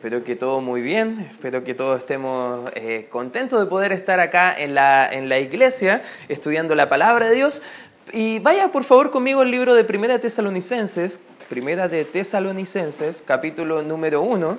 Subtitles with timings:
[0.00, 4.54] espero que todo muy bien, espero que todos estemos eh, contentos de poder estar acá
[4.56, 7.60] en la, en la iglesia estudiando la palabra de Dios.
[8.10, 13.82] Y vaya por favor conmigo al libro de Primera de Tesalonicenses, Primera de Tesalonicenses, capítulo
[13.82, 14.56] número 1.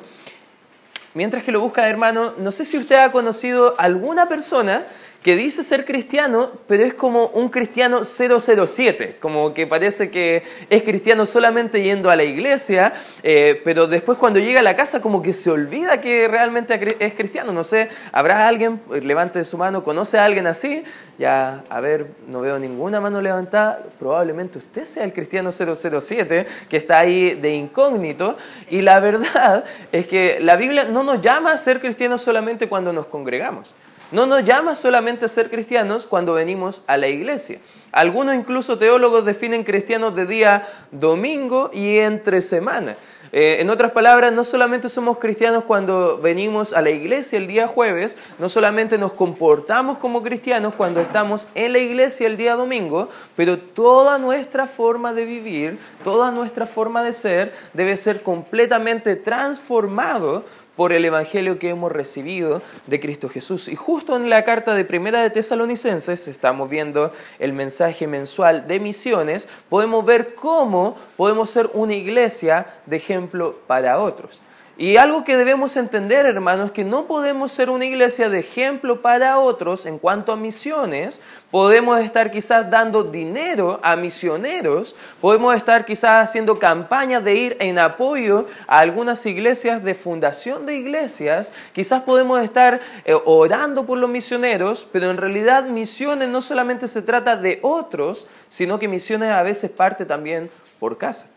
[1.15, 4.85] Mientras que lo busca, hermano, no sé si usted ha conocido alguna persona
[5.23, 10.81] que dice ser cristiano, pero es como un cristiano 007, como que parece que es
[10.81, 15.21] cristiano solamente yendo a la iglesia, eh, pero después cuando llega a la casa como
[15.21, 17.51] que se olvida que realmente es cristiano.
[17.51, 20.83] No sé, ¿habrá alguien, levante su mano, conoce a alguien así?
[21.19, 26.77] Ya, a ver, no veo ninguna mano levantada, probablemente usted sea el cristiano 007 que
[26.77, 28.37] está ahí de incógnito.
[28.71, 32.91] Y la verdad es que la Biblia no nos llama a ser cristianos solamente cuando
[32.91, 33.75] nos congregamos.
[34.11, 37.59] No nos llama solamente a ser cristianos cuando venimos a la iglesia.
[37.93, 42.95] Algunos incluso teólogos definen cristianos de día domingo y entre semana.
[43.33, 47.67] Eh, en otras palabras, no solamente somos cristianos cuando venimos a la iglesia el día
[47.67, 53.09] jueves, no solamente nos comportamos como cristianos cuando estamos en la iglesia el día domingo,
[53.37, 60.43] pero toda nuestra forma de vivir, toda nuestra forma de ser debe ser completamente transformado
[60.75, 63.67] por el Evangelio que hemos recibido de Cristo Jesús.
[63.67, 68.79] Y justo en la carta de Primera de Tesalonicenses, estamos viendo el mensaje mensual de
[68.79, 74.41] misiones, podemos ver cómo podemos ser una iglesia de ejemplo para otros.
[74.81, 79.03] Y algo que debemos entender, hermanos, es que no podemos ser una iglesia de ejemplo
[79.03, 81.21] para otros en cuanto a misiones.
[81.51, 87.77] Podemos estar quizás dando dinero a misioneros, podemos estar quizás haciendo campañas de ir en
[87.77, 94.09] apoyo a algunas iglesias de fundación de iglesias, quizás podemos estar eh, orando por los
[94.09, 99.43] misioneros, pero en realidad misiones no solamente se trata de otros, sino que misiones a
[99.43, 101.29] veces parte también por casa.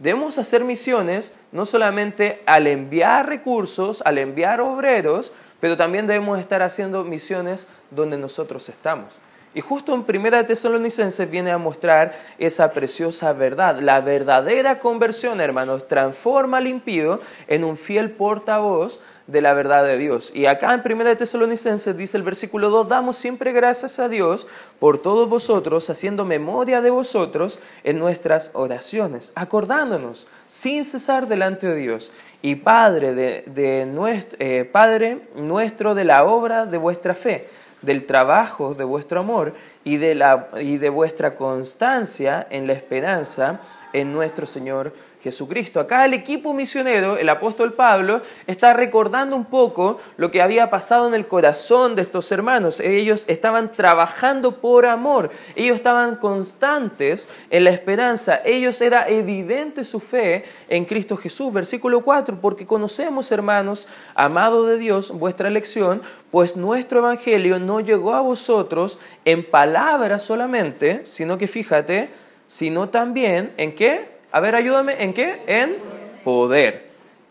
[0.00, 6.62] Debemos hacer misiones no solamente al enviar recursos, al enviar obreros, pero también debemos estar
[6.62, 9.20] haciendo misiones donde nosotros estamos.
[9.52, 13.78] Y justo en Primera de Tesalonicenses viene a mostrar esa preciosa verdad.
[13.80, 19.98] La verdadera conversión, hermanos, transforma al impío en un fiel portavoz de la verdad de
[19.98, 20.30] Dios.
[20.34, 24.46] Y acá en 1 de Tesalonicenses dice el versículo 2, damos siempre gracias a Dios
[24.78, 31.76] por todos vosotros, haciendo memoria de vosotros en nuestras oraciones, acordándonos sin cesar delante de
[31.76, 32.10] Dios
[32.42, 37.48] y Padre, de, nuestro, eh, Padre nuestro de la obra de vuestra fe,
[37.82, 39.54] del trabajo de vuestro amor
[39.84, 43.60] y de, la, y de vuestra constancia en la esperanza
[43.92, 44.92] en nuestro Señor
[45.22, 45.80] Jesucristo.
[45.80, 51.06] Acá el equipo misionero, el apóstol Pablo, está recordando un poco lo que había pasado
[51.08, 52.80] en el corazón de estos hermanos.
[52.80, 60.00] Ellos estaban trabajando por amor, ellos estaban constantes en la esperanza, ellos era evidente su
[60.00, 61.52] fe en Cristo Jesús.
[61.52, 68.14] Versículo 4, porque conocemos, hermanos, amado de Dios, vuestra elección, pues nuestro evangelio no llegó
[68.14, 72.08] a vosotros en palabras solamente, sino que fíjate,
[72.46, 74.19] sino también en qué?
[74.32, 75.42] A ver, ayúdame, ¿en qué?
[75.46, 75.76] En
[76.22, 76.86] poder,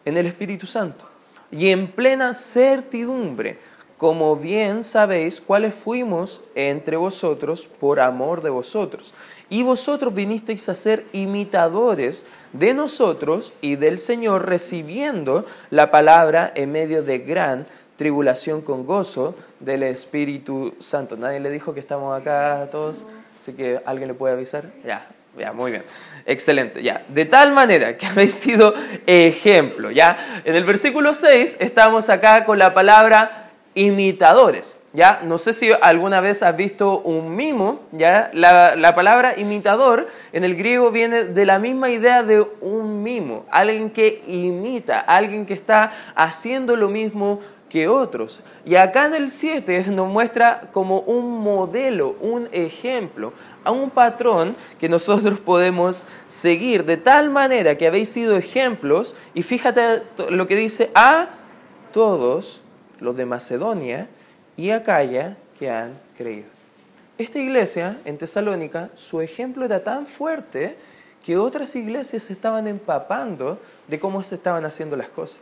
[0.06, 1.06] en el Espíritu Santo.
[1.52, 3.58] Y en plena certidumbre,
[3.98, 9.14] como bien sabéis cuáles fuimos entre vosotros por amor de vosotros.
[9.50, 16.72] Y vosotros vinisteis a ser imitadores de nosotros y del Señor, recibiendo la palabra en
[16.72, 21.18] medio de gran tribulación con gozo del Espíritu Santo.
[21.18, 23.06] Nadie le dijo que estamos acá todos,
[23.40, 24.66] así que alguien le puede avisar.
[24.86, 25.84] Ya, ya, muy bien.
[26.30, 27.02] Excelente, ya.
[27.08, 28.76] De tal manera que habéis sido
[29.08, 30.16] ejemplo, ya.
[30.46, 35.22] En el versículo 6 estamos acá con la palabra imitadores, ya.
[35.24, 38.30] No sé si alguna vez has visto un mimo, ya.
[38.34, 43.48] La, la palabra imitador en el griego viene de la misma idea de un mimo,
[43.50, 47.40] alguien que imita, alguien que está haciendo lo mismo
[47.70, 48.42] que otros.
[48.66, 53.32] Y acá en el 7 nos muestra como un modelo, un ejemplo,
[53.64, 59.44] a un patrón que nosotros podemos seguir, de tal manera que habéis sido ejemplos, y
[59.44, 61.30] fíjate lo que dice a
[61.92, 62.62] todos
[63.00, 64.08] los de Macedonia
[64.58, 66.48] y Acaya que han creído.
[67.18, 70.78] Esta iglesia en Tesalónica, su ejemplo era tan fuerte
[71.26, 75.42] que otras iglesias se estaban empapando de cómo se estaban haciendo las cosas.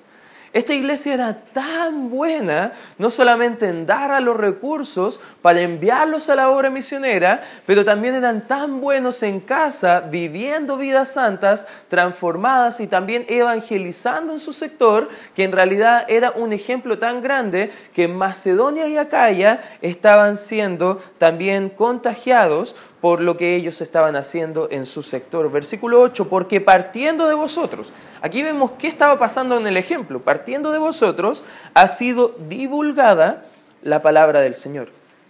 [0.54, 6.36] Esta iglesia era tan buena, no solamente en dar a los recursos para enviarlos a
[6.36, 12.88] la obra misionera, pero también eran tan buenos en casa, viviendo vidas santas, transformadas y
[12.88, 18.88] también evangelizando en su sector, que en realidad era un ejemplo tan grande que Macedonia
[18.88, 25.52] y Acaya estaban siendo también contagiados por lo que ellos estaban haciendo en su sector.
[25.52, 30.72] Versículo 8, porque partiendo de vosotros, aquí vemos qué estaba pasando en el ejemplo, partiendo
[30.72, 33.46] de vosotros ha sido divulgada
[33.84, 34.90] la palabra del Señor,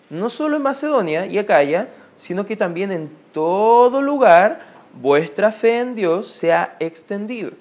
[0.10, 4.62] no solo en Macedonia y Acaya, sino que también en todo lugar
[5.02, 7.52] vuestra fe en Dios se ha extendido,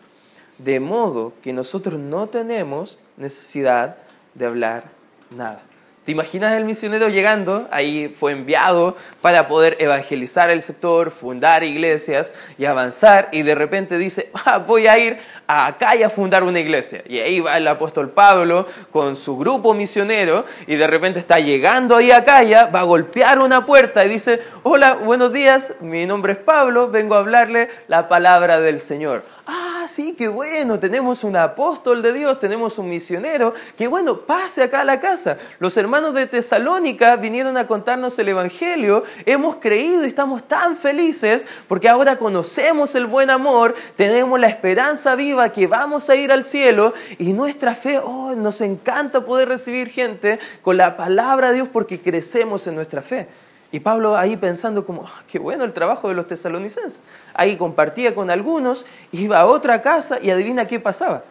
[0.59, 3.97] de modo que nosotros no tenemos necesidad
[4.35, 4.85] de hablar
[5.31, 5.61] nada.
[6.07, 7.67] ¿Te imaginas el misionero llegando?
[7.73, 13.99] Ahí fue enviado para poder evangelizar el sector, fundar iglesias y avanzar y de repente
[13.99, 15.19] dice, ah, voy a ir
[15.49, 17.03] acá y a fundar una iglesia.
[17.09, 21.97] Y ahí va el apóstol Pablo con su grupo misionero y de repente está llegando
[21.97, 26.35] ahí a Acaya, va a golpear una puerta y dice, hola, buenos días, mi nombre
[26.35, 29.25] es Pablo, vengo a hablarle la palabra del Señor.
[29.49, 34.63] Ah, sí, qué bueno, tenemos un apóstol de Dios, tenemos un misionero, qué bueno, pase
[34.63, 35.37] acá a la casa.
[35.59, 41.47] Los hermanos de Tesalónica vinieron a contarnos el Evangelio, hemos creído y estamos tan felices
[41.69, 46.45] porque ahora conocemos el buen amor, tenemos la esperanza viva que vamos a ir al
[46.45, 51.69] cielo y nuestra fe, oh, nos encanta poder recibir gente con la palabra de Dios
[51.73, 53.29] porque crecemos en nuestra fe.
[53.73, 57.01] Y Pablo ahí pensando como, ah, qué bueno el trabajo de los tesalonicenses.
[57.35, 61.23] Ahí compartía con algunos, iba a otra casa y adivina qué pasaba.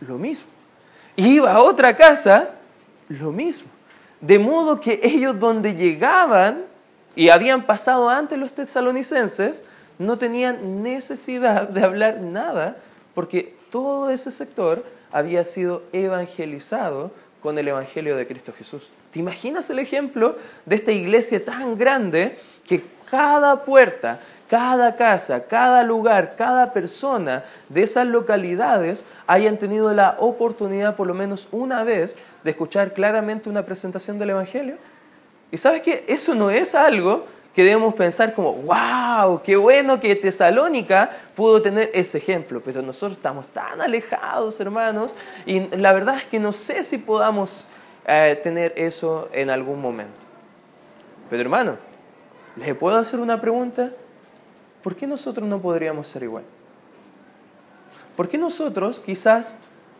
[0.00, 0.48] Lo mismo.
[1.16, 2.50] Iba a otra casa,
[3.08, 3.68] lo mismo.
[4.20, 6.64] De modo que ellos donde llegaban
[7.14, 9.64] y habían pasado antes los tesalonicenses,
[9.98, 12.76] no tenían necesidad de hablar nada
[13.14, 17.10] porque todo ese sector había sido evangelizado
[17.42, 18.90] con el Evangelio de Cristo Jesús.
[19.12, 25.82] ¿Te imaginas el ejemplo de esta iglesia tan grande que cada puerta, cada casa, cada
[25.82, 32.18] lugar, cada persona de esas localidades hayan tenido la oportunidad por lo menos una vez
[32.44, 34.76] de escuchar claramente una presentación del Evangelio?
[35.50, 40.16] Y sabes que eso no es algo que debemos pensar como, wow, qué bueno que
[40.16, 45.14] Tesalónica pudo tener ese ejemplo, pero nosotros estamos tan alejados, hermanos,
[45.44, 47.68] y la verdad es que no sé si podamos
[48.06, 50.14] eh, tener eso en algún momento.
[51.28, 51.76] Pero hermano,
[52.56, 53.92] ¿les puedo hacer una pregunta?
[54.82, 56.44] ¿Por qué nosotros no podríamos ser igual?
[58.16, 59.56] ¿Por qué nosotros quizás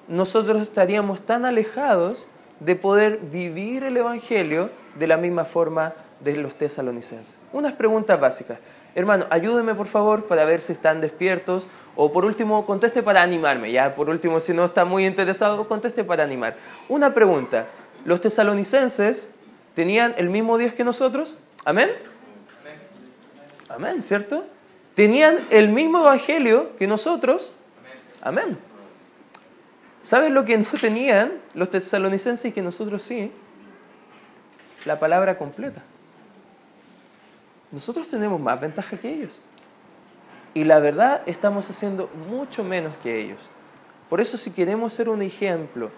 [0.08, 2.26] nosotros estaríamos tan alejados
[2.60, 7.36] de poder vivir el Evangelio de la misma forma de los tesalonicenses.
[7.52, 8.58] Unas preguntas básicas.
[8.94, 13.72] Hermano, ayúdeme por favor para ver si están despiertos o por último conteste para animarme.
[13.72, 16.56] Ya, por último, si no está muy interesado, conteste para animar.
[16.88, 17.66] Una pregunta.
[18.04, 19.30] ¿Los tesalonicenses
[19.74, 21.38] tenían el mismo Dios que nosotros?
[21.64, 21.90] ¿Amén?
[23.68, 24.44] Amén, ¿cierto?
[24.94, 27.52] ¿Tenían el mismo evangelio que nosotros?
[28.20, 28.58] Amén.
[30.02, 33.32] ¿Sabes lo que no tenían los tesalonicenses y que nosotros sí?
[34.84, 35.82] La palabra completa
[37.72, 39.40] nosotros tenemos más ventaja que ellos.
[40.54, 43.40] Y la verdad estamos haciendo mucho menos que ellos.
[44.10, 45.90] Por eso si queremos ser un ejemplo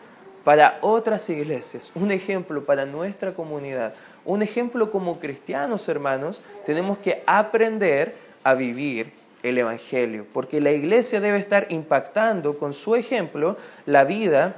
[0.45, 3.95] para otras iglesias, un ejemplo para nuestra comunidad,
[4.25, 9.13] un ejemplo como cristianos hermanos, tenemos que aprender a vivir
[9.43, 14.57] el Evangelio, porque la iglesia debe estar impactando con su ejemplo la vida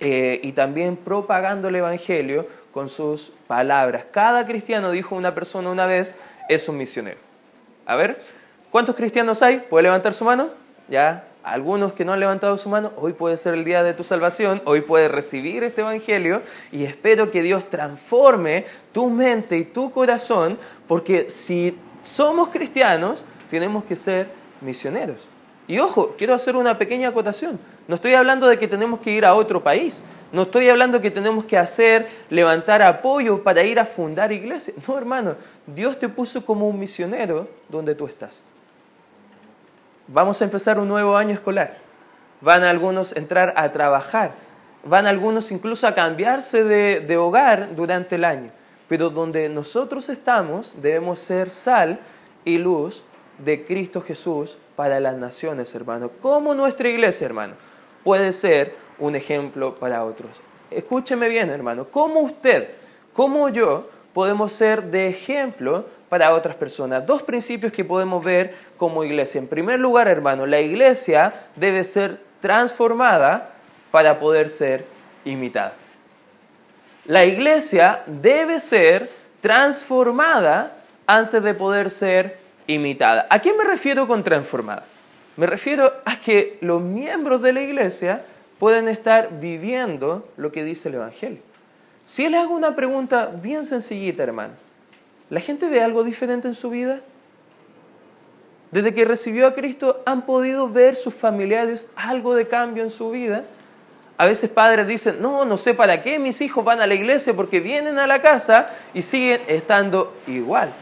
[0.00, 4.06] eh, y también propagando el Evangelio con sus palabras.
[4.10, 6.16] Cada cristiano, dijo una persona una vez,
[6.48, 7.18] es un misionero.
[7.86, 8.20] A ver,
[8.70, 9.60] ¿cuántos cristianos hay?
[9.60, 10.50] ¿Puede levantar su mano?
[10.88, 14.04] Ya, algunos que no han levantado su mano, hoy puede ser el día de tu
[14.04, 19.90] salvación, hoy puedes recibir este Evangelio y espero que Dios transforme tu mente y tu
[19.90, 24.28] corazón, porque si somos cristianos, tenemos que ser
[24.60, 25.29] misioneros.
[25.70, 27.56] Y ojo, quiero hacer una pequeña acotación.
[27.86, 30.02] No estoy hablando de que tenemos que ir a otro país.
[30.32, 34.76] No estoy hablando de que tenemos que hacer, levantar apoyo para ir a fundar iglesias.
[34.88, 35.36] No, hermano,
[35.68, 38.42] Dios te puso como un misionero donde tú estás.
[40.08, 41.76] Vamos a empezar un nuevo año escolar.
[42.40, 44.32] Van algunos a entrar a trabajar.
[44.82, 48.50] Van algunos incluso a cambiarse de, de hogar durante el año.
[48.88, 52.00] Pero donde nosotros estamos debemos ser sal
[52.44, 53.04] y luz
[53.44, 56.10] de Cristo Jesús para las naciones, hermano.
[56.20, 57.54] Como nuestra iglesia, hermano,
[58.04, 60.40] puede ser un ejemplo para otros.
[60.70, 61.86] Escúcheme bien, hermano.
[61.86, 62.68] ¿Cómo usted,
[63.12, 67.06] como yo, podemos ser de ejemplo para otras personas?
[67.06, 69.38] Dos principios que podemos ver como iglesia.
[69.38, 73.50] En primer lugar, hermano, la iglesia debe ser transformada
[73.90, 74.84] para poder ser
[75.24, 75.74] imitada.
[77.06, 82.49] La iglesia debe ser transformada antes de poder ser imitada.
[83.30, 84.84] ¿A qué me refiero con transformada?
[85.36, 88.24] Me refiero a que los miembros de la iglesia
[88.58, 91.40] pueden estar viviendo lo que dice el Evangelio.
[92.04, 94.54] Si les hago una pregunta bien sencillita, hermano,
[95.30, 97.00] ¿La gente ve algo diferente en su vida?
[98.72, 103.10] Desde que recibió a Cristo, ¿han podido ver sus familiares algo de cambio en su
[103.10, 103.44] vida?
[104.18, 107.32] A veces padres dicen, no, no sé para qué mis hijos van a la iglesia
[107.32, 110.72] porque vienen a la casa y siguen estando igual.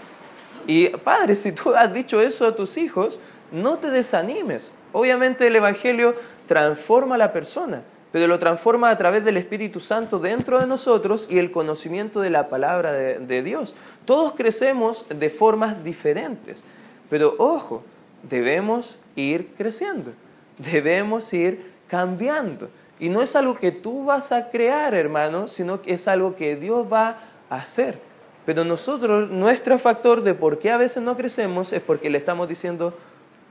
[0.68, 3.18] Y padre, si tú has dicho eso a tus hijos,
[3.50, 4.72] no te desanimes.
[4.92, 6.14] Obviamente el Evangelio
[6.46, 7.82] transforma a la persona,
[8.12, 12.28] pero lo transforma a través del Espíritu Santo dentro de nosotros y el conocimiento de
[12.28, 13.76] la palabra de, de Dios.
[14.04, 16.62] Todos crecemos de formas diferentes,
[17.08, 17.82] pero ojo,
[18.22, 20.12] debemos ir creciendo,
[20.58, 22.68] debemos ir cambiando.
[23.00, 26.56] Y no es algo que tú vas a crear, hermano, sino que es algo que
[26.56, 28.07] Dios va a hacer.
[28.48, 32.48] Pero nosotros, nuestro factor de por qué a veces no crecemos es porque le estamos
[32.48, 32.94] diciendo,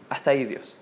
[0.09, 0.75] hasta ahí Dios.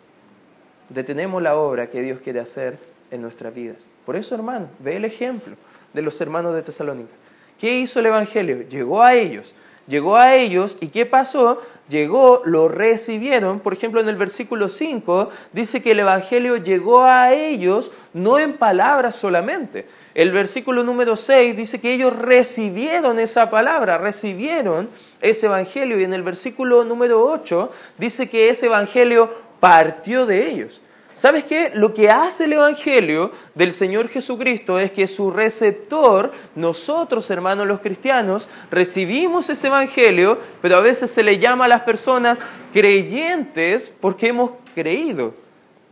[0.88, 2.80] Detenemos la obra que Dios quiere hacer
[3.12, 3.90] en nuestras vidas.
[4.06, 5.58] Por eso, hermano, ve el ejemplo
[5.92, 7.12] de los hermanos de Tesalónica.
[7.60, 8.62] ¿Qué hizo el Evangelio?
[8.62, 9.54] Llegó a ellos.
[9.86, 11.62] Llegó a ellos y ¿qué pasó?
[11.90, 13.60] Llegó, lo recibieron.
[13.60, 18.54] Por ejemplo, en el versículo 5 dice que el Evangelio llegó a ellos no en
[18.54, 19.86] palabras solamente.
[20.16, 24.88] El versículo número 6 dice que ellos recibieron esa palabra, recibieron
[25.20, 26.00] ese Evangelio.
[26.00, 29.30] Y en el versículo número 8 dice que ese Evangelio
[29.60, 30.82] partió de ellos.
[31.14, 31.72] ¿Sabes qué?
[31.74, 37.82] Lo que hace el Evangelio del Señor Jesucristo es que su receptor, nosotros hermanos los
[37.82, 44.28] cristianos, recibimos ese Evangelio, pero a veces se le llama a las personas creyentes porque
[44.28, 45.34] hemos creído.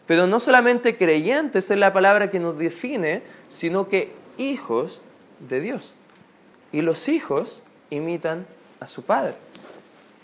[0.06, 5.00] Pero no solamente creyentes es la palabra que nos define, sino que hijos
[5.40, 5.94] de Dios.
[6.72, 8.48] Y los hijos imitan
[8.80, 9.36] a su Padre.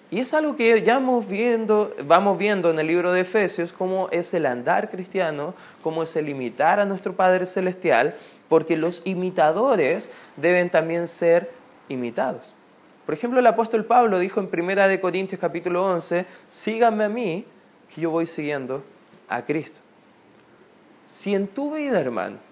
[0.09, 4.09] Y es algo que ya vamos viendo, vamos viendo en el libro de Efesios, cómo
[4.09, 8.15] es el andar cristiano, cómo es el imitar a nuestro Padre Celestial,
[8.48, 11.51] porque los imitadores deben también ser
[11.88, 12.55] imitados.
[13.05, 17.45] Por ejemplo, el apóstol Pablo dijo en 1 de Corintios capítulo 11, síganme a mí,
[17.93, 18.83] que yo voy siguiendo
[19.27, 19.81] a Cristo.
[21.05, 22.49] Si en tu vida, hermano,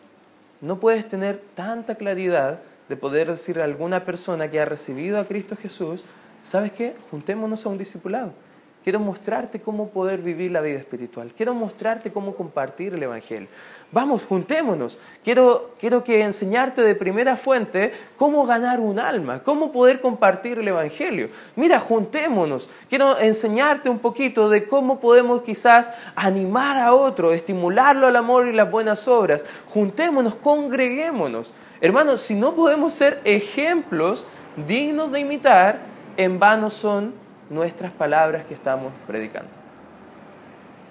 [0.61, 2.59] no puedes tener tanta claridad
[2.89, 6.03] de poder decirle a alguna persona que ha recibido a Cristo Jesús,
[6.41, 6.95] ¿sabes qué?
[7.11, 8.33] Juntémonos a un discipulado.
[8.87, 11.33] Quiero mostrarte cómo poder vivir la vida espiritual.
[11.35, 13.49] Quiero mostrarte cómo compartir el Evangelio.
[13.91, 14.97] Vamos, juntémonos.
[15.25, 20.69] Quiero, quiero que enseñarte de primera fuente cómo ganar un alma, cómo poder compartir el
[20.69, 21.27] Evangelio.
[21.57, 22.69] Mira, juntémonos.
[22.87, 28.53] Quiero enseñarte un poquito de cómo podemos quizás animar a otro, estimularlo al amor y
[28.53, 29.45] las buenas obras.
[29.65, 31.53] Juntémonos, congreguémonos.
[31.81, 34.25] Hermanos, si no podemos ser ejemplos
[34.65, 35.81] dignos de imitar,
[36.15, 39.49] en vano son nuestras palabras que estamos predicando.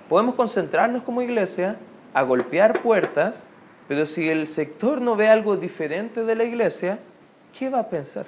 [0.08, 1.76] Podemos concentrarnos como iglesia
[2.14, 3.44] a golpear puertas,
[3.88, 6.98] pero si el sector no ve algo diferente de la iglesia,
[7.58, 8.26] ¿qué va a pensar?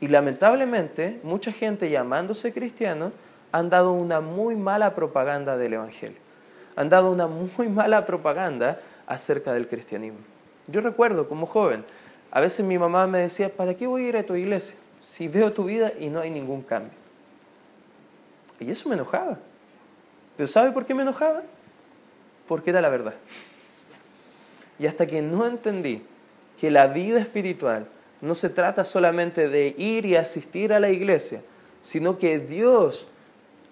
[0.00, 3.12] Y lamentablemente, mucha gente llamándose cristiano
[3.52, 6.18] han dado una muy mala propaganda del Evangelio.
[6.76, 10.18] Han dado una muy mala propaganda acerca del cristianismo.
[10.66, 11.84] Yo recuerdo como joven,
[12.30, 14.76] a veces mi mamá me decía, ¿para qué voy a ir a tu iglesia?
[14.98, 16.92] Si veo tu vida y no hay ningún cambio?
[18.60, 19.38] Y eso me enojaba.
[20.36, 21.42] ¿Pero sabe por qué me enojaba?
[22.46, 23.14] Porque era la verdad.
[24.78, 26.02] Y hasta que no entendí
[26.60, 27.86] que la vida espiritual
[28.20, 31.42] no se trata solamente de ir y asistir a la iglesia,
[31.82, 33.06] sino que Dios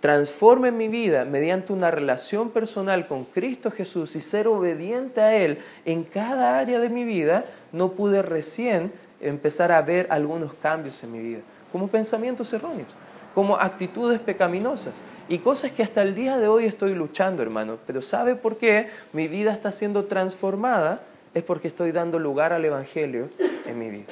[0.00, 5.58] transforme mi vida mediante una relación personal con Cristo Jesús y ser obediente a Él
[5.84, 11.12] en cada área de mi vida, no pude recién empezar a ver algunos cambios en
[11.12, 11.40] mi vida,
[11.72, 12.88] como pensamientos erróneos,
[13.34, 14.94] como actitudes pecaminosas
[15.28, 17.78] y cosas que hasta el día de hoy estoy luchando, hermano.
[17.86, 21.00] Pero ¿sabe por qué mi vida está siendo transformada?
[21.34, 23.28] Es porque estoy dando lugar al Evangelio
[23.66, 24.06] en mi vida.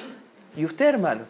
[0.55, 1.21] Y usted, hermano,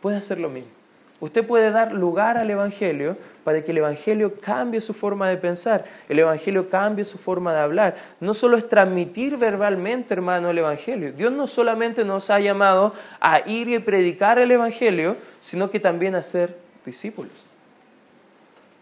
[0.00, 0.70] puede hacer lo mismo.
[1.18, 5.84] Usted puede dar lugar al Evangelio para que el Evangelio cambie su forma de pensar,
[6.08, 7.96] el Evangelio cambie su forma de hablar.
[8.20, 11.12] No solo es transmitir verbalmente, hermano, el Evangelio.
[11.12, 16.14] Dios no solamente nos ha llamado a ir y predicar el Evangelio, sino que también
[16.16, 17.32] a ser discípulos.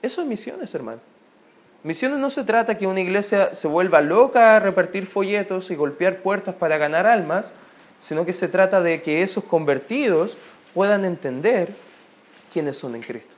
[0.02, 1.00] Eso es misiones, hermano.
[1.84, 6.16] Misiones no se trata que una iglesia se vuelva loca a repartir folletos y golpear
[6.16, 7.54] puertas para ganar almas,
[7.98, 10.38] sino que se trata de que esos convertidos
[10.72, 11.83] puedan entender
[12.54, 13.34] quiénes son en Cristo.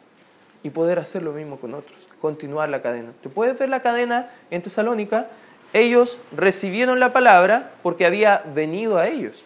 [0.63, 3.13] Y poder hacer lo mismo con otros, continuar la cadena.
[3.23, 5.29] ¿Te puedes ver la cadena en Tesalónica?
[5.73, 9.43] Ellos recibieron la palabra porque había venido a ellos.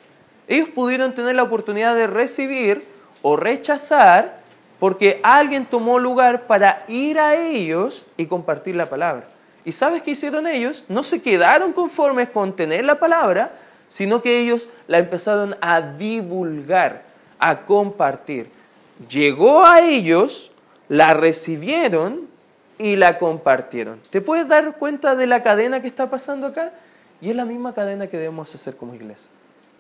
[0.48, 2.84] Ellos pudieron tener la oportunidad de recibir
[3.22, 4.40] o rechazar
[4.80, 9.24] porque alguien tomó lugar para ir a ellos y compartir la palabra.
[9.64, 10.84] ¿Y sabes qué hicieron ellos?
[10.88, 13.52] No se quedaron conformes con tener la palabra,
[13.88, 17.02] sino que ellos la empezaron a divulgar,
[17.38, 18.50] a compartir.
[19.08, 20.50] Llegó a ellos,
[20.88, 22.28] la recibieron
[22.78, 24.00] y la compartieron.
[24.10, 26.72] ¿Te puedes dar cuenta de la cadena que está pasando acá?
[27.20, 29.30] Y es la misma cadena que debemos hacer como iglesia.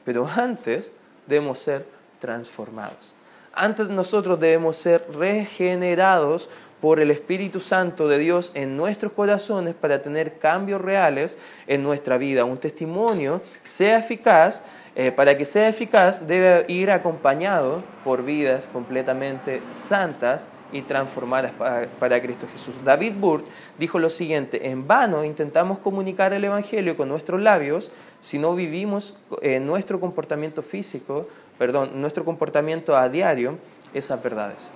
[0.04, 0.92] Pero antes
[1.26, 1.86] debemos ser
[2.20, 3.14] transformados.
[3.52, 6.48] Antes nosotros debemos ser regenerados
[6.80, 12.16] por el Espíritu Santo de Dios en nuestros corazones para tener cambios reales en nuestra
[12.18, 12.44] vida.
[12.44, 14.64] Un testimonio sea eficaz,
[14.96, 21.52] eh, para que sea eficaz debe ir acompañado por vidas completamente santas y transformadas
[21.98, 22.74] para, Cristo Jesús.
[22.84, 23.44] David Burt
[23.78, 29.16] dijo lo siguiente, en vano intentamos comunicar el Evangelio con nuestros labios si no vivimos
[29.42, 31.26] en nuestro comportamiento físico,
[31.58, 33.58] perdón, nuestro comportamiento a diario
[33.92, 34.70] esas verdades.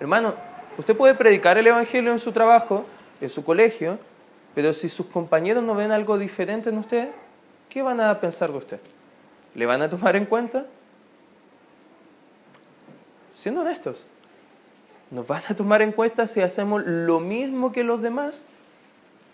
[0.00, 0.34] Hermano,
[0.78, 2.84] Usted puede predicar el Evangelio en su trabajo,
[3.20, 3.98] en su colegio,
[4.54, 7.08] pero si sus compañeros no ven algo diferente en usted,
[7.68, 8.80] ¿qué van a pensar de usted?
[9.54, 10.66] ¿Le van a tomar en cuenta?
[13.32, 14.04] Siendo honestos,
[15.10, 18.46] ¿nos van a tomar en cuenta si hacemos lo mismo que los demás?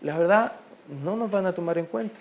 [0.00, 0.52] La verdad,
[1.04, 2.18] no nos van a tomar en cuenta.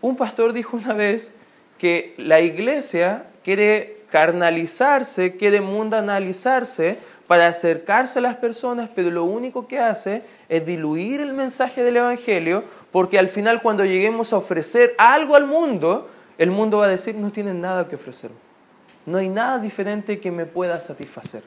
[0.00, 1.32] Un pastor dijo una vez
[1.78, 9.66] que la iglesia quiere carnalizarse, quiere mundanalizarse para acercarse a las personas, pero lo único
[9.66, 14.94] que hace es diluir el mensaje del Evangelio, porque al final cuando lleguemos a ofrecer
[14.98, 18.30] algo al mundo, el mundo va a decir, no tienen nada que ofrecer.
[19.06, 21.42] No hay nada diferente que me pueda satisfacer.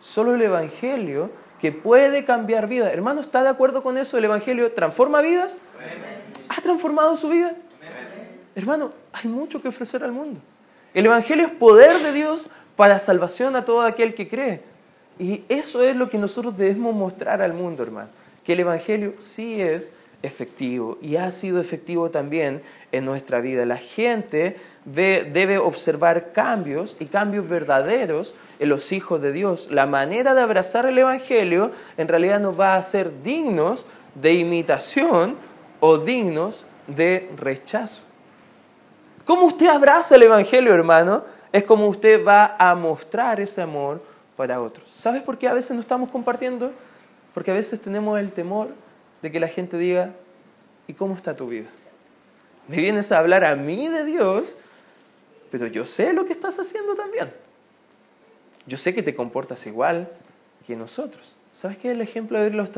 [0.00, 2.92] Solo el Evangelio que puede cambiar vida.
[2.92, 4.18] Hermano, ¿está de acuerdo con eso?
[4.18, 5.58] ¿El Evangelio transforma vidas?
[6.48, 7.54] ¿Ha transformado su vida?
[8.54, 10.40] Hermano, hay mucho que ofrecer al mundo.
[10.92, 14.62] El Evangelio es poder de Dios para salvación a todo aquel que cree.
[15.18, 18.08] Y eso es lo que nosotros debemos mostrar al mundo, hermano,
[18.44, 19.92] que el Evangelio sí es
[20.22, 23.64] efectivo y ha sido efectivo también en nuestra vida.
[23.66, 29.68] La gente debe observar cambios y cambios verdaderos en los hijos de Dios.
[29.70, 35.36] La manera de abrazar el Evangelio en realidad nos va a hacer dignos de imitación
[35.80, 38.02] o dignos de rechazo.
[39.24, 41.24] ¿Cómo usted abraza el Evangelio, hermano?
[41.52, 44.02] Es como usted va a mostrar ese amor
[44.36, 44.88] para otros.
[44.90, 46.72] ¿Sabes por qué a veces no estamos compartiendo?
[47.32, 48.68] Porque a veces tenemos el temor
[49.22, 50.12] de que la gente diga,
[50.86, 51.68] ¿y cómo está tu vida?
[52.68, 54.56] Me vienes a hablar a mí de Dios,
[55.50, 57.30] pero yo sé lo que estás haciendo también.
[58.66, 60.10] Yo sé que te comportas igual
[60.66, 61.34] que nosotros.
[61.52, 61.90] ¿Sabes qué?
[61.90, 62.70] El ejemplo de los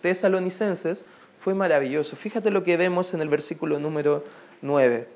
[0.00, 1.04] tesalonicenses
[1.38, 2.16] fue maravilloso.
[2.16, 4.24] Fíjate lo que vemos en el versículo número
[4.62, 5.06] 9.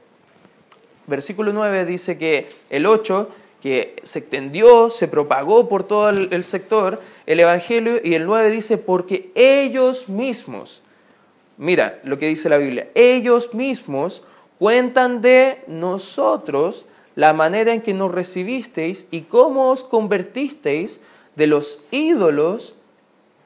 [1.06, 3.28] Versículo 9 dice que el 8
[3.60, 8.78] que se extendió, se propagó por todo el, sector, el Evangelio, y el 9 dice,
[8.78, 10.82] porque ellos mismos,
[11.58, 14.22] mira lo que dice la Biblia, ellos mismos
[14.58, 21.00] cuentan de nosotros la manera en que nos recibisteis y cómo os convertisteis
[21.36, 22.74] de los ídolos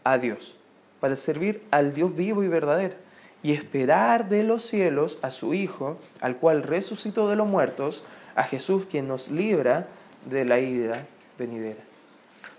[0.04, 0.54] a Dios,
[1.00, 2.96] para servir al Dios vivo y verdadero,
[3.42, 8.04] y esperar de los cielos a su Hijo, al cual resucitó de los muertos,
[8.36, 9.86] a Jesús quien nos libra
[10.26, 11.06] de la ira
[11.38, 11.80] venidera.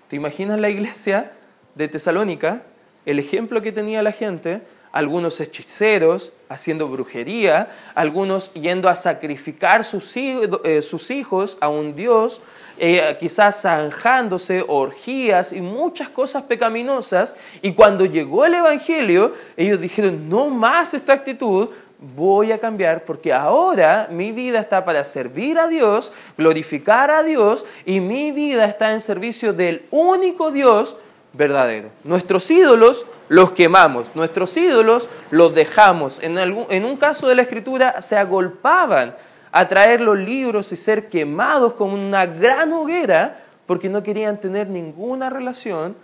[0.08, 1.32] ¿Te imaginas la iglesia
[1.76, 2.64] de Tesalónica?
[3.06, 10.16] El ejemplo que tenía la gente, algunos hechiceros haciendo brujería, algunos yendo a sacrificar sus,
[10.16, 12.42] eh, hijos a un dios,
[12.78, 17.36] eh, quizás zanjándose, orgías y muchas cosas pecaminosas.
[17.62, 23.34] Y cuando llegó el Evangelio, ellos dijeron, no más esta actitud, voy a cambiar porque
[23.34, 28.92] ahora mi vida está para servir a Dios, glorificar a Dios y mi vida está
[28.92, 30.98] en servicio del único Dios
[31.34, 31.90] verdadero.
[32.04, 36.22] Nuestros ídolos los quemamos, nuestros ídolos los dejamos.
[36.22, 39.16] En, en un caso de la escritura se agolpaban
[39.52, 44.68] a traer los libros y ser quemados como una gran hoguera porque no querían tener
[44.68, 45.96] ninguna relación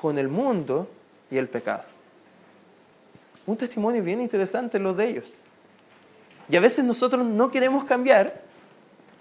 [0.00, 0.88] con el mundo
[1.30, 1.84] y el pecado
[3.48, 5.34] un testimonio bien interesante los de ellos.
[6.50, 8.42] Y a veces nosotros no queremos cambiar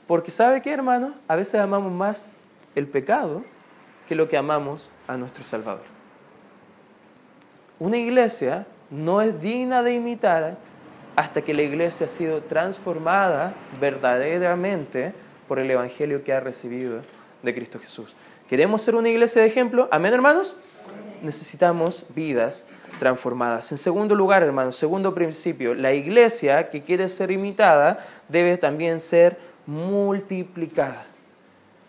[0.05, 1.13] porque ¿sabe qué, hermano?
[1.29, 2.27] A veces amamos más
[2.75, 3.43] el pecado
[4.07, 5.83] que lo que amamos a nuestro Salvador.
[7.79, 10.57] Una iglesia no es digna de imitar
[11.15, 15.13] hasta que la iglesia ha sido transformada verdaderamente
[15.47, 17.01] por el Evangelio que ha recibido
[17.43, 18.13] de Cristo Jesús.
[18.49, 19.87] ¿Queremos ser una iglesia de ejemplo?
[19.89, 20.53] Amén, hermanos.
[21.21, 22.65] Necesitamos vidas
[22.99, 23.71] transformadas.
[23.71, 29.37] En segundo lugar, hermanos, segundo principio, la iglesia que quiere ser imitada debe también ser
[29.65, 31.05] multiplicada.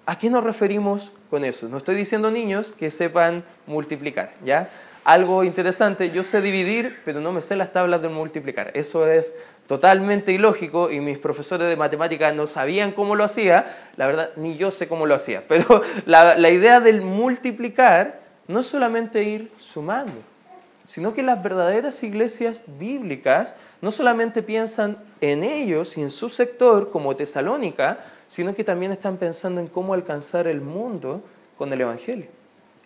[0.06, 1.68] ¿A qué nos referimos con eso?
[1.68, 4.68] No estoy diciendo niños que sepan multiplicar, ¿ya?
[5.08, 8.72] algo interesante, yo sé dividir, pero no me sé las tablas de multiplicar.
[8.74, 9.34] Eso es
[9.66, 14.58] totalmente ilógico y mis profesores de matemáticas no sabían cómo lo hacía, la verdad, ni
[14.58, 19.50] yo sé cómo lo hacía, pero la, la idea del multiplicar no es solamente ir
[19.58, 20.12] sumando,
[20.88, 26.90] sino que las verdaderas iglesias bíblicas no solamente piensan en ellos y en su sector
[26.90, 31.20] como Tesalónica, sino que también están pensando en cómo alcanzar el mundo
[31.58, 32.28] con el Evangelio,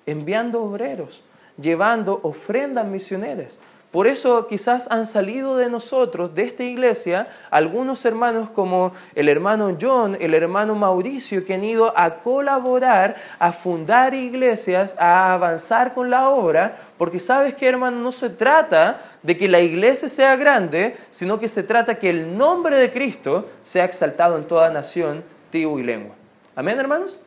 [0.04, 1.22] enviando obreros,
[1.56, 3.60] llevando ofrendas misioneras.
[3.92, 9.76] Por eso quizás han salido de nosotros, de esta iglesia, algunos hermanos como el hermano
[9.78, 16.08] John, el hermano Mauricio, que han ido a colaborar, a fundar iglesias, a avanzar con
[16.08, 20.96] la obra, porque sabes que hermano, no se trata de que la iglesia sea grande,
[21.10, 25.78] sino que se trata que el nombre de Cristo sea exaltado en toda nación, tribu
[25.78, 26.14] y lengua.
[26.56, 27.18] Amén, hermanos.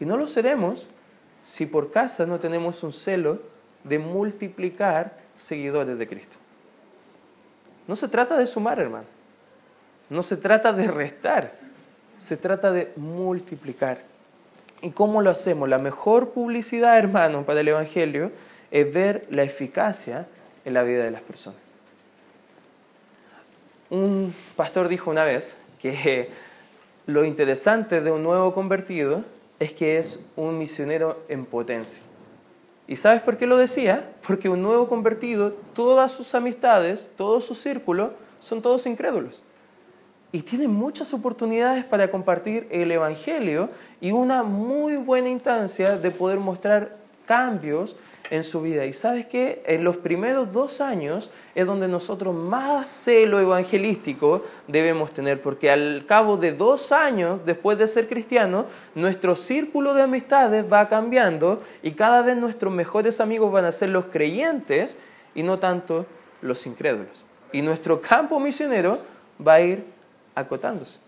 [0.00, 0.88] Y no lo seremos
[1.44, 3.38] si por casa no tenemos un celo
[3.84, 6.36] de multiplicar seguidores de Cristo.
[7.88, 9.06] No se trata de sumar, hermano.
[10.08, 11.54] No se trata de restar.
[12.16, 14.02] Se trata de multiplicar.
[14.82, 15.68] ¿Y cómo lo hacemos?
[15.68, 18.30] La mejor publicidad, hermano, para el Evangelio
[18.70, 20.26] es ver la eficacia
[20.64, 21.58] en la vida de las personas.
[23.88, 26.30] Un pastor dijo una vez que
[27.06, 29.24] lo interesante de un nuevo convertido
[29.58, 32.02] es que es un misionero en potencia.
[32.90, 34.10] ¿Y sabes por qué lo decía?
[34.26, 39.44] Porque un nuevo convertido, todas sus amistades, todo su círculo, son todos incrédulos.
[40.32, 43.68] Y tiene muchas oportunidades para compartir el Evangelio
[44.00, 46.96] y una muy buena instancia de poder mostrar
[47.30, 47.94] cambios
[48.32, 48.86] en su vida.
[48.86, 55.12] Y sabes que en los primeros dos años es donde nosotros más celo evangelístico debemos
[55.12, 58.66] tener, porque al cabo de dos años después de ser cristiano,
[58.96, 63.90] nuestro círculo de amistades va cambiando y cada vez nuestros mejores amigos van a ser
[63.90, 64.98] los creyentes
[65.32, 66.06] y no tanto
[66.42, 67.24] los incrédulos.
[67.52, 68.98] Y nuestro campo misionero
[69.46, 69.84] va a ir
[70.34, 70.98] acotándose.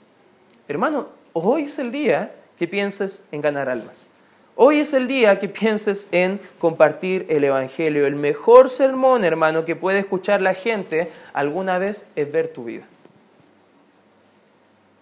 [0.69, 4.07] Hermano, hoy es el día que pienses en ganar almas.
[4.55, 8.07] Hoy es el día que pienses en compartir el Evangelio.
[8.07, 12.85] El mejor sermón, hermano, que puede escuchar la gente alguna vez es ver tu vida.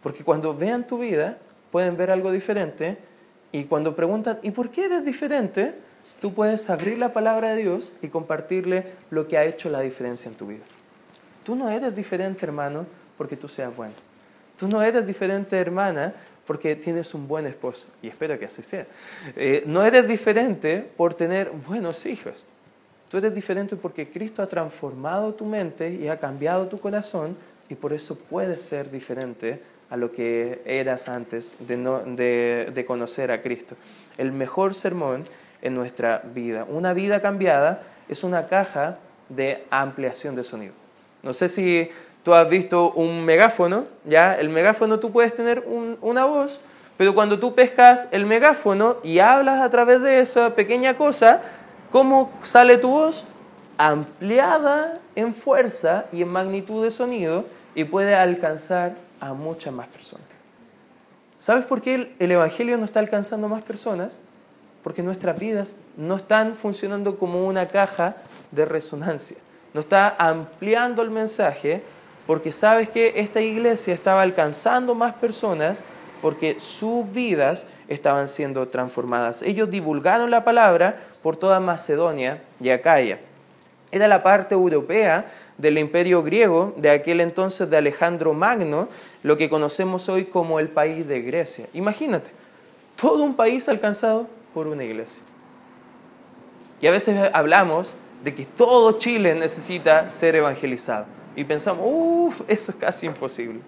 [0.02, 1.38] Porque cuando vean tu vida,
[1.72, 2.96] pueden ver algo diferente.
[3.50, 5.74] Y cuando preguntan, ¿y por qué eres diferente?
[6.20, 10.28] Tú puedes abrir la palabra de Dios y compartirle lo que ha hecho la diferencia
[10.28, 10.64] en tu vida.
[11.42, 12.86] Tú no eres diferente, hermano,
[13.18, 13.94] porque tú seas bueno.
[14.56, 16.14] Tú no eres diferente, hermana,
[16.46, 18.86] porque tienes un buen esposo, y espero que así sea.
[19.36, 22.44] Eh, no eres diferente por tener buenos hijos.
[23.08, 27.36] Tú eres diferente porque Cristo ha transformado tu mente y ha cambiado tu corazón,
[27.68, 33.42] y por eso puedes ser diferente a lo que eras antes de, de conocer a
[33.42, 33.76] Cristo.
[34.18, 35.24] El mejor sermón
[35.62, 36.64] en nuestra vida.
[36.68, 38.94] Una vida cambiada es una caja
[39.28, 40.74] de ampliación de sonido.
[41.22, 41.90] No sé si
[42.22, 44.34] Tú has visto un megáfono, ¿ya?
[44.34, 45.64] El megáfono tú puedes tener
[46.02, 46.60] una voz,
[46.96, 51.40] pero cuando tú pescas el megáfono y hablas a través de esa pequeña cosa,
[51.90, 53.24] ¿cómo sale tu voz?
[53.78, 60.26] Ampliada en fuerza y en magnitud de sonido y puede alcanzar a muchas más personas.
[61.38, 64.18] ¿Sabes por qué el Evangelio no está alcanzando más personas?
[64.82, 68.16] Porque nuestras vidas no están funcionando como una caja
[68.50, 69.38] de resonancia.
[69.72, 71.82] No está ampliando el mensaje,
[72.30, 75.82] porque sabes que esta iglesia estaba alcanzando más personas
[76.22, 79.42] porque sus vidas estaban siendo transformadas.
[79.42, 83.18] Ellos divulgaron la palabra por toda Macedonia y Acaya.
[83.90, 88.88] Era la parte europea del imperio griego de aquel entonces de Alejandro Magno,
[89.24, 91.66] lo que conocemos hoy como el país de Grecia.
[91.72, 92.30] Imagínate,
[92.94, 95.24] todo un país alcanzado por una iglesia.
[96.80, 102.72] Y a veces hablamos de que todo Chile necesita ser evangelizado y pensamos, uff, eso
[102.72, 103.60] es casi imposible.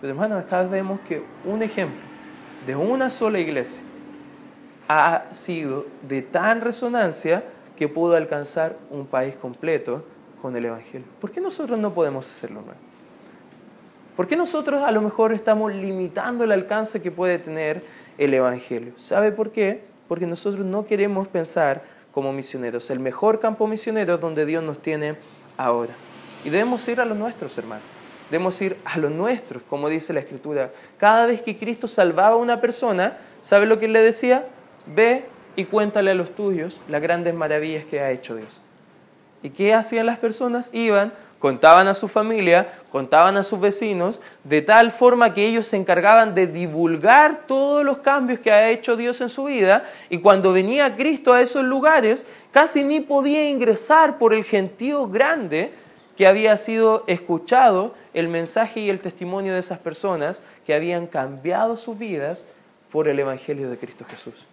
[0.00, 1.98] Pero hermanos, acá vemos que un ejemplo
[2.66, 3.82] de una sola iglesia
[4.88, 7.44] ha sido de tan resonancia
[7.76, 10.04] que pudo alcanzar un país completo
[10.40, 11.06] con el Evangelio.
[11.20, 12.60] ¿Por qué nosotros no podemos hacerlo?
[12.60, 12.78] nuevo?
[14.16, 17.82] ¿Por qué nosotros a lo mejor estamos limitando el alcance que puede tener
[18.16, 18.92] el Evangelio?
[18.96, 19.82] ¿Sabe por qué?
[20.08, 22.88] Porque nosotros no queremos pensar como misioneros.
[22.90, 25.16] El mejor campo misionero es donde Dios nos tiene
[25.58, 25.92] ahora.
[26.44, 27.84] Y debemos ir a los nuestros, hermanos.
[28.30, 30.70] Debemos ir a los nuestros, como dice la Escritura.
[30.98, 34.44] Cada vez que Cristo salvaba a una persona, ¿sabe lo que le decía?
[34.86, 38.60] Ve y cuéntale a los tuyos las grandes maravillas que ha hecho Dios.
[39.42, 40.70] ¿Y qué hacían las personas?
[40.72, 45.76] Iban, contaban a su familia, contaban a sus vecinos, de tal forma que ellos se
[45.76, 50.52] encargaban de divulgar todos los cambios que ha hecho Dios en su vida, y cuando
[50.52, 55.72] venía Cristo a esos lugares, casi ni podía ingresar por el gentío grande
[56.16, 61.76] que había sido escuchado el mensaje y el testimonio de esas personas que habían cambiado
[61.76, 62.44] sus vidas
[62.90, 64.46] por el Evangelio de Cristo Jesús.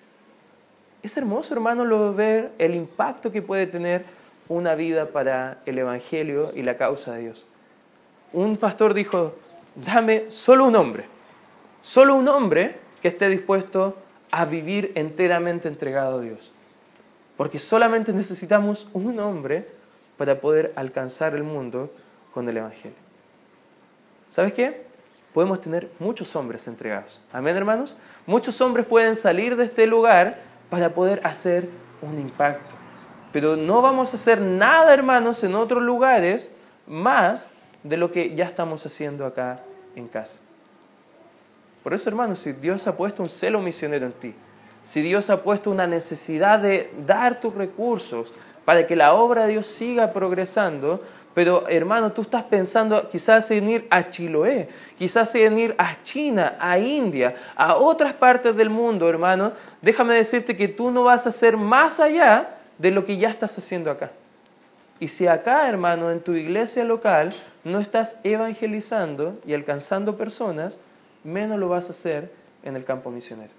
[1.02, 4.06] Es hermoso, hermano, lo ver el impacto que puede tener
[4.50, 7.46] una vida para el Evangelio y la causa de Dios.
[8.34, 9.36] Un pastor dijo,
[9.76, 11.06] dame solo un hombre,
[11.82, 13.98] solo un hombre que esté dispuesto
[14.32, 16.52] a vivir enteramente entregado a Dios.
[17.38, 19.68] Porque solamente necesitamos un hombre
[20.18, 21.92] para poder alcanzar el mundo
[22.34, 22.98] con el Evangelio.
[24.28, 24.86] ¿Sabes qué?
[25.34, 27.22] Podemos tener muchos hombres entregados.
[27.32, 27.98] Amén, hermanos.
[28.26, 31.70] Muchos hombres pueden salir de este lugar para poder hacer
[32.02, 32.76] un impacto.
[33.32, 36.52] Pero no vamos a hacer nada, hermanos, en otros lugares
[36.86, 37.50] más
[37.84, 39.62] de lo que ya estamos haciendo acá
[39.96, 40.40] en casa.
[41.84, 44.36] Por eso, hermanos, si Dios ha puesto un celo misionero en ti,
[44.84, 48.32] si Dios ha puesto una necesidad de dar tus recursos
[48.66, 51.02] para que la obra de Dios siga progresando,
[51.34, 56.56] pero hermano, tú estás pensando quizás en ir a Chiloé, quizás en ir a China,
[56.60, 59.52] a India, a otras partes del mundo, hermano.
[59.82, 63.58] Déjame decirte que tú no vas a hacer más allá de lo que ya estás
[63.58, 64.12] haciendo acá.
[65.00, 70.78] Y si acá, hermano, en tu iglesia local no estás evangelizando y alcanzando personas,
[71.24, 72.32] menos lo vas a hacer
[72.64, 73.52] en el campo misionero.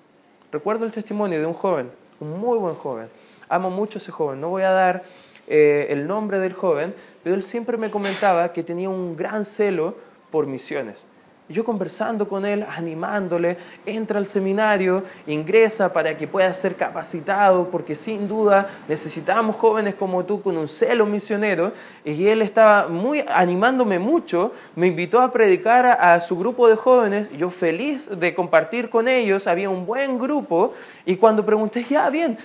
[0.52, 1.90] Recuerdo el testimonio de un joven,
[2.20, 3.08] un muy buen joven.
[3.48, 4.40] Amo mucho a ese joven.
[4.40, 5.02] No voy a dar
[5.46, 9.96] eh, el nombre del joven, pero él siempre me comentaba que tenía un gran celo
[10.30, 11.06] por misiones.
[11.46, 17.94] Yo conversando con él, animándole, entra al seminario, ingresa para que pueda ser capacitado, porque
[17.94, 21.72] sin duda necesitamos jóvenes como tú con un celo misionero.
[22.02, 26.76] Y él estaba muy animándome mucho, me invitó a predicar a, a su grupo de
[26.76, 30.72] jóvenes, yo feliz de compartir con ellos, había un buen grupo,
[31.04, 32.38] y cuando pregunté, ya bien,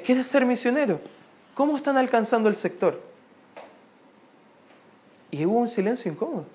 [0.00, 1.00] ¿quieres ser misionero?
[1.54, 3.00] ¿Cómo están alcanzando el sector?
[5.30, 6.46] Y hubo un silencio incómodo.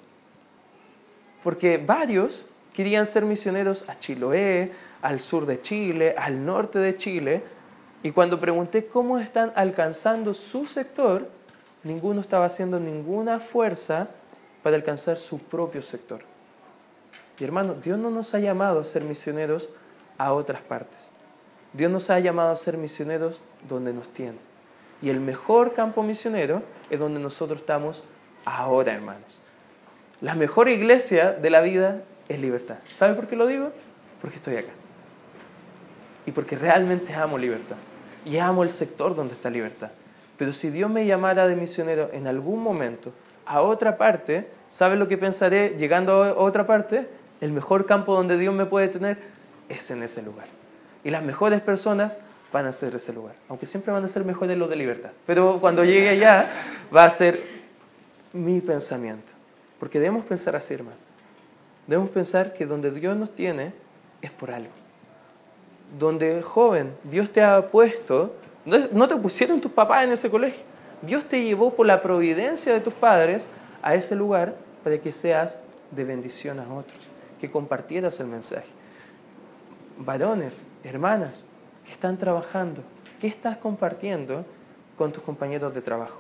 [1.43, 4.71] Porque varios querían ser misioneros a Chiloé,
[5.02, 7.43] al sur de Chile, al norte de Chile.
[8.04, 11.30] Y cuando pregunté cómo están alcanzando su sector,
[11.84, 14.10] ninguno estaba haciendo ninguna fuerza
[14.63, 16.21] para alcanzar su propio sector.
[17.39, 19.69] Y hermano, Dios no nos ha llamado a ser misioneros
[20.17, 21.10] a otras partes.
[21.73, 24.38] Dios nos ha llamado a ser misioneros donde nos tiene.
[25.01, 28.03] Y el mejor campo misionero es donde nosotros estamos
[28.45, 29.41] ahora, hermanos.
[30.21, 32.77] La mejor iglesia de la vida es libertad.
[32.88, 33.71] ¿Sabe por qué lo digo?
[34.21, 34.71] Porque estoy acá.
[36.25, 37.77] Y porque realmente amo libertad.
[38.25, 39.91] Y amo el sector donde está libertad.
[40.38, 43.13] Pero si Dios me llamara de misionero en algún momento
[43.45, 47.08] a otra parte, ¿sabe lo que pensaré llegando a otra parte?
[47.39, 49.17] El mejor campo donde Dios me puede tener
[49.69, 50.59] es en ese lugar.
[51.10, 52.19] Y las mejores personas
[52.54, 53.34] van a ser ese lugar.
[53.48, 55.10] Aunque siempre van a ser mejores los de libertad.
[55.26, 56.52] Pero cuando llegue allá
[56.95, 57.41] va a ser
[58.32, 59.34] mi pensamiento.
[59.80, 61.00] Porque debemos pensar así, hermano.
[61.88, 63.74] Debemos pensar que donde Dios nos tiene
[64.22, 64.69] es por algo.
[65.98, 70.62] Donde, joven, Dios te ha puesto, no te pusieron tus papás en ese colegio.
[71.02, 73.48] Dios te llevó por la providencia de tus padres
[73.82, 75.58] a ese lugar para que seas
[75.89, 77.00] de bendición a otros,
[77.41, 78.79] que compartieras el mensaje.
[79.99, 81.45] Varones, hermanas,
[81.85, 82.81] que están trabajando,
[83.19, 84.45] ¿qué estás compartiendo
[84.97, 86.19] con tus compañeros de trabajo?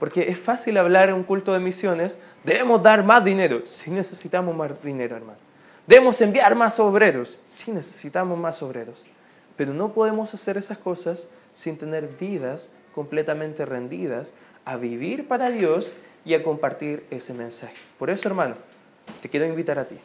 [0.00, 3.62] Porque es fácil hablar en un culto de misiones, debemos dar más dinero.
[3.64, 5.38] Sí necesitamos más dinero, hermano.
[5.86, 7.38] Debemos enviar más obreros.
[7.46, 9.04] Sí necesitamos más obreros.
[9.56, 14.34] Pero no podemos hacer esas cosas sin tener vidas completamente rendidas
[14.64, 17.74] a vivir para Dios y a compartir ese mensaje.
[17.98, 18.56] Por eso, hermano,
[19.22, 19.98] te quiero invitar a ti,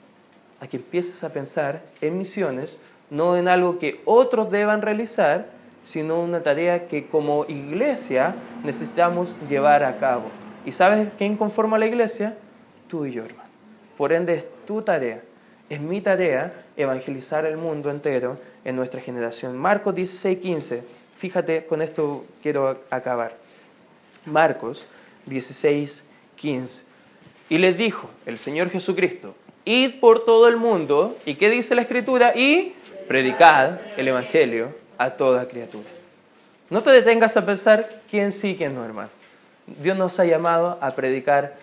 [0.59, 5.47] a que empieces a pensar en misiones, no en algo que otros deban realizar,
[5.83, 10.25] sino una tarea que como iglesia necesitamos llevar a cabo.
[10.65, 12.37] ¿Y sabes quién conforma la iglesia?
[12.87, 13.49] Tú y yo, hermano.
[13.97, 15.21] Por ende, es tu tarea,
[15.69, 19.57] es mi tarea evangelizar el mundo entero en nuestra generación.
[19.57, 20.83] Marcos 16, 15.
[21.17, 23.35] Fíjate, con esto quiero acabar.
[24.25, 24.85] Marcos
[25.25, 26.03] 16,
[26.35, 26.83] 15.
[27.49, 31.81] Y les dijo el Señor Jesucristo, id por todo el mundo, ¿y qué dice la
[31.81, 32.33] Escritura?
[32.35, 32.73] Y
[33.07, 35.87] predicad el Evangelio a toda criatura.
[36.69, 39.09] No te detengas a pensar quién sí, quién no, hermano.
[39.65, 41.55] Dios nos ha llamado a predicar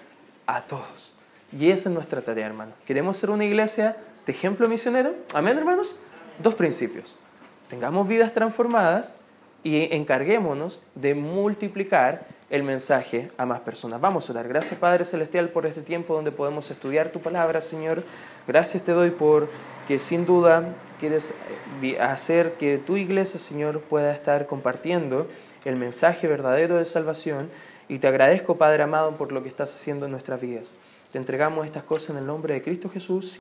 [0.47, 1.15] a todos.
[1.57, 2.73] Y esa es nuestra tarea, hermano.
[2.87, 5.15] ¿Queremos ser una iglesia de ejemplo misionero?
[5.33, 5.97] Amén, hermanos.
[6.39, 7.17] Dos principios.
[7.69, 9.15] Tengamos vidas transformadas
[9.67, 14.01] y encarguémonos de multiplicar el mensaje a más personas.
[14.01, 14.47] Vamos a orar.
[14.47, 18.05] Gracias Padre Celestial por este tiempo donde podemos estudiar tu palabra, Señor.
[18.47, 19.49] Gracias te doy por
[19.89, 20.69] que sin duda
[21.01, 21.35] quieres
[21.83, 25.27] eh, hacer que tu iglesia, Señor, pueda estar compartiendo
[25.65, 27.51] el mensaje verdadero de salvación.
[27.89, 30.77] Y te agradezco, Padre amado, por lo que estás haciendo en nuestras vidas.
[31.11, 33.35] Te entregamos estas cosas en el nombre de Cristo Jesús.